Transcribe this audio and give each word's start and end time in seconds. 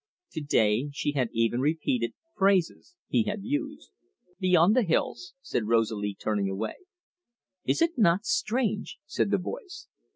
To 0.31 0.41
day 0.41 0.89
she 0.93 1.11
had 1.11 1.29
even 1.31 1.61
repeated 1.61 2.15
phrases 2.35 2.95
he 3.07 3.25
had 3.25 3.43
used. 3.43 3.91
"Beyond 4.39 4.75
the 4.75 4.81
hills," 4.81 5.35
said 5.43 5.67
Rosalie, 5.67 6.17
turning 6.19 6.49
away. 6.49 6.77
"Is 7.65 7.83
it 7.83 7.99
not 7.99 8.25
strange?" 8.25 8.97
said 9.05 9.29
the 9.29 9.37
voice. 9.37 9.87